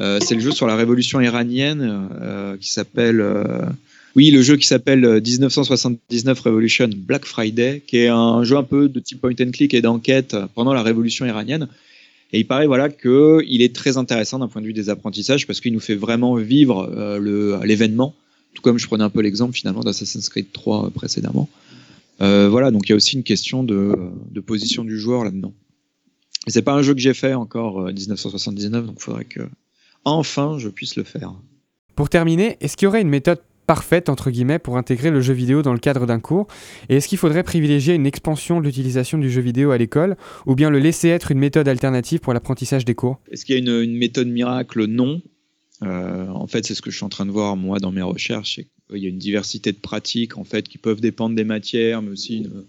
[0.00, 3.20] euh, c'est le jeu sur la révolution iranienne euh, qui s'appelle.
[3.20, 3.66] Euh,
[4.14, 8.88] oui, le jeu qui s'appelle 1979 Revolution Black Friday, qui est un jeu un peu
[8.88, 11.66] de type point and click et d'enquête pendant la révolution iranienne.
[12.34, 15.60] Et il paraît voilà qu'il est très intéressant d'un point de vue des apprentissages parce
[15.60, 16.90] qu'il nous fait vraiment vivre
[17.64, 18.14] l'événement,
[18.54, 21.48] tout comme je prenais un peu l'exemple finalement d'Assassin's Creed 3 précédemment.
[22.18, 23.96] voilà, donc il y a aussi une question de,
[24.30, 25.52] de position du joueur là-dedans.
[26.48, 29.42] C'est pas un jeu que j'ai fait encore 1979, donc il faudrait que
[30.04, 31.32] enfin je puisse le faire.
[31.94, 35.34] Pour terminer, est-ce qu'il y aurait une méthode parfaite entre guillemets pour intégrer le jeu
[35.34, 36.46] vidéo dans le cadre d'un cours?
[36.88, 40.54] Et est-ce qu'il faudrait privilégier une expansion de l'utilisation du jeu vidéo à l'école ou
[40.54, 43.20] bien le laisser être une méthode alternative pour l'apprentissage des cours?
[43.30, 44.86] Est-ce qu'il y a une, méthode miracle?
[44.86, 45.22] Non.
[45.82, 48.02] Euh, en fait, c'est ce que je suis en train de voir moi dans mes
[48.02, 48.60] recherches.
[48.92, 52.10] Il y a une diversité de pratiques en fait qui peuvent dépendre des matières, mais
[52.10, 52.64] aussi une,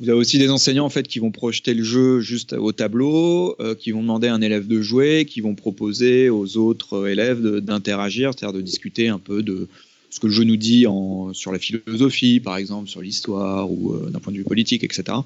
[0.00, 3.56] vous avez aussi des enseignants en fait qui vont projeter le jeu juste au tableau,
[3.60, 7.58] euh, qui vont demander à un élève de jouer, qui vont proposer aux autres élèves
[7.58, 9.68] d'interagir, c'est-à-dire de discuter un peu de
[10.10, 10.86] ce que le jeu nous dit
[11.32, 15.18] sur la philosophie, par exemple, sur l'histoire ou euh, d'un point de vue politique, etc.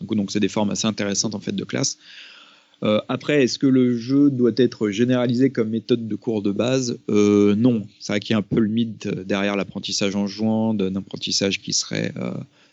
[0.00, 1.98] Donc c'est des formes assez intéressantes en fait de classe.
[2.82, 6.98] Euh, après, est-ce que le jeu doit être généralisé comme méthode de cours de base
[7.08, 10.94] Non, c'est vrai qu'il y a un peu le mythe derrière l'apprentissage en jouant, d'un
[10.96, 12.12] apprentissage qui serait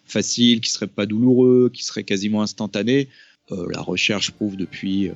[0.05, 3.07] facile, qui serait pas douloureux, qui serait quasiment instantané.
[3.51, 5.13] Euh, la recherche prouve depuis, euh,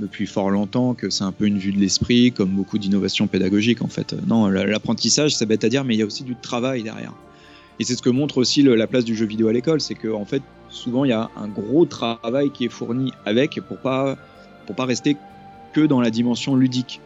[0.00, 3.82] depuis fort longtemps que c'est un peu une vue de l'esprit, comme beaucoup d'innovations pédagogiques
[3.82, 4.14] en fait.
[4.26, 7.12] Non, l'apprentissage, c'est bête à dire, mais il y a aussi du travail derrière.
[7.78, 10.20] Et c'est ce que montre aussi la place du jeu vidéo à l'école, c'est qu'en
[10.20, 14.16] en fait, souvent il y a un gros travail qui est fourni avec pour pas
[14.66, 15.16] pour pas rester
[15.72, 17.00] que dans la dimension ludique,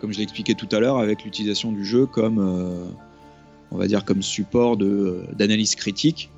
[0.00, 2.84] comme je l'expliquais tout à l'heure avec l'utilisation du jeu comme euh,
[3.70, 6.30] on va dire comme support d'analyse critique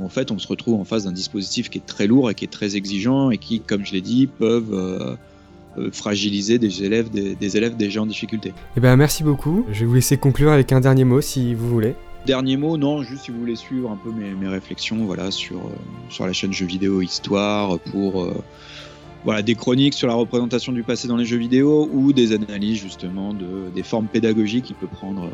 [0.00, 2.44] en fait, on se retrouve en face d'un dispositif qui est très lourd et qui
[2.44, 5.16] est très exigeant et qui, comme je l'ai dit, peuvent euh,
[5.76, 8.52] euh, fragiliser des élèves, des, élèves déjà en difficulté.
[8.76, 9.66] Eh ben, merci beaucoup.
[9.72, 11.94] Je vais vous laisser conclure avec un dernier mot si vous voulez.
[12.28, 15.70] Dernier mot, non, juste si vous voulez suivre un peu mes, réflexions voilà, sur, euh,
[16.10, 18.30] sur la chaîne Jeux vidéo Histoire pour
[19.24, 22.82] voilà, des chroniques sur la représentation du passé dans les jeux vidéo ou des analyses
[22.82, 25.30] justement de, des formes pédagogiques qu'il peut prendre,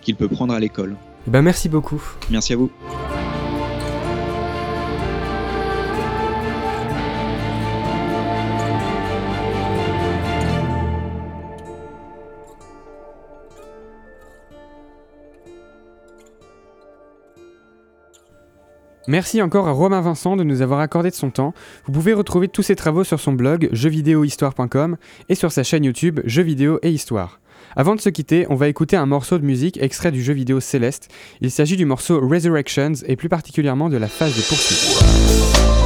[0.00, 0.96] qu'il peut prendre à l'école.
[1.26, 2.02] Eh ben, merci beaucoup.
[2.30, 2.70] Merci à vous.
[19.08, 21.54] Merci encore à Romain Vincent de nous avoir accordé de son temps.
[21.86, 24.96] Vous pouvez retrouver tous ses travaux sur son blog jeuxvidéohistoire.com
[25.28, 27.40] et sur sa chaîne YouTube Jeux vidéo et histoire.
[27.76, 30.60] Avant de se quitter, on va écouter un morceau de musique extrait du jeu vidéo
[30.60, 31.08] Céleste.
[31.40, 35.85] Il s'agit du morceau Resurrections et plus particulièrement de la phase de poursuite.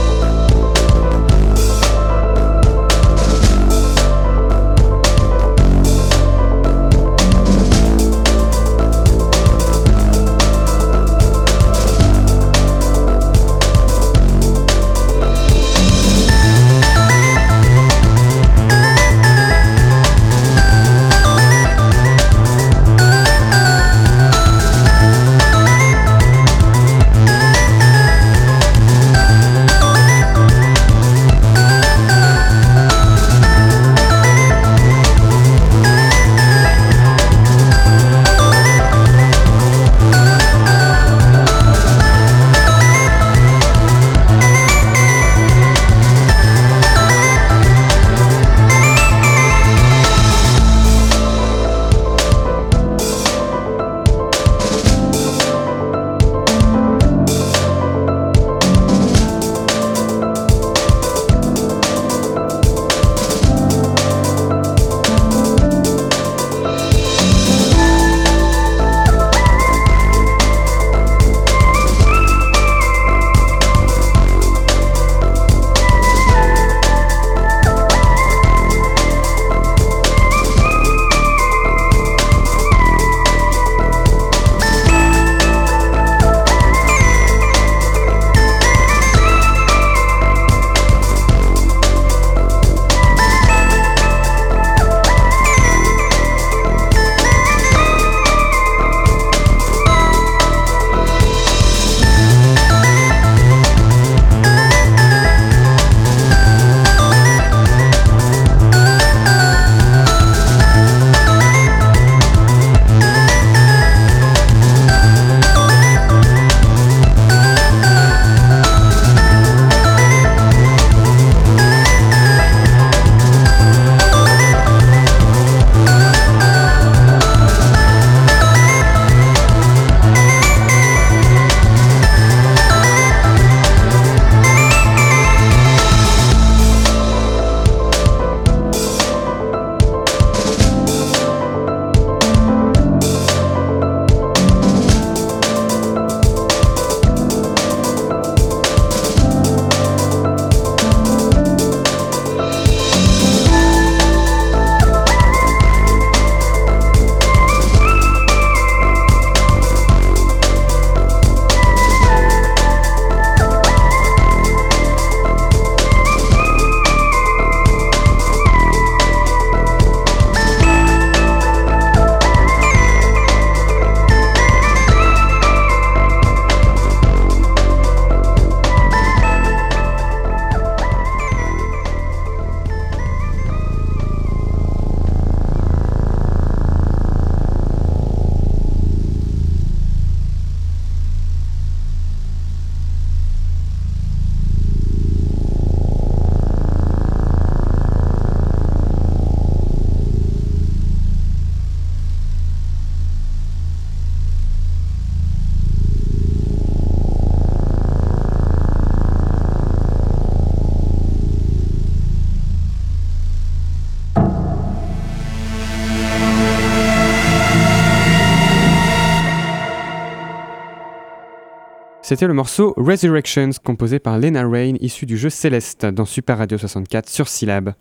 [222.10, 226.58] C'était le morceau Resurrections composé par Lena Rain issu du jeu Céleste dans Super Radio
[226.58, 227.72] 64 sur Syllab.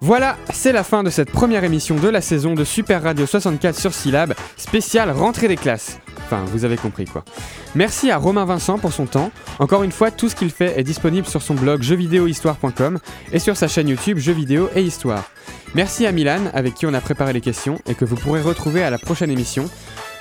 [0.00, 3.76] Voilà, c'est la fin de cette première émission de la saison de Super Radio 64
[3.76, 5.98] sur Syllab, spéciale rentrée des classes.
[6.30, 7.24] Enfin, vous avez compris quoi.
[7.74, 9.32] Merci à Romain Vincent pour son temps.
[9.58, 13.00] Encore une fois, tout ce qu'il fait est disponible sur son blog jeuxvidéohistoire.com
[13.32, 15.24] et sur sa chaîne YouTube Jeux vidéo et histoire.
[15.74, 18.84] Merci à Milan, avec qui on a préparé les questions et que vous pourrez retrouver
[18.84, 19.68] à la prochaine émission.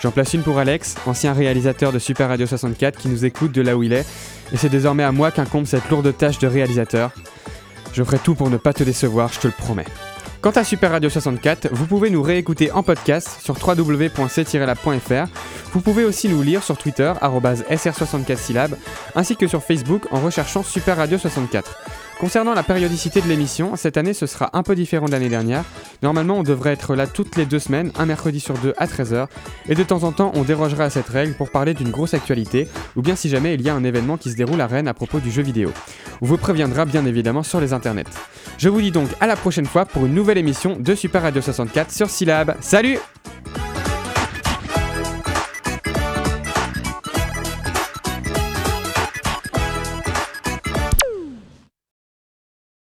[0.01, 3.61] J'en place une pour Alex, ancien réalisateur de Super Radio 64 qui nous écoute de
[3.61, 4.05] là où il est,
[4.51, 7.11] et c'est désormais à moi qu'incombe cette lourde tâche de réalisateur.
[7.93, 9.85] Je ferai tout pour ne pas te décevoir, je te le promets.
[10.41, 15.27] Quant à Super Radio 64, vous pouvez nous réécouter en podcast sur www.c-lab.fr.
[15.73, 18.69] Vous pouvez aussi nous lire sur Twitter, sr64syllab,
[19.15, 21.75] ainsi que sur Facebook en recherchant Super Radio 64.
[22.19, 25.63] Concernant la périodicité de l'émission, cette année ce sera un peu différent de l'année dernière.
[26.03, 29.27] Normalement on devrait être là toutes les deux semaines, un mercredi sur deux à 13h,
[29.69, 32.67] et de temps en temps on dérogera à cette règle pour parler d'une grosse actualité,
[32.97, 34.93] ou bien si jamais il y a un événement qui se déroule à Rennes à
[34.93, 35.71] propos du jeu vidéo.
[36.21, 38.03] On vous préviendra bien évidemment sur les internets.
[38.57, 41.41] Je vous dis donc à la prochaine fois pour une nouvelle émission de Super Radio
[41.41, 42.57] 64 sur Syllab.
[42.59, 42.99] Salut